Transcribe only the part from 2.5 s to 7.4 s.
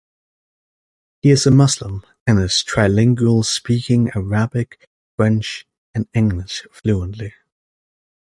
trilingual speaking Arabic, French and English fluently.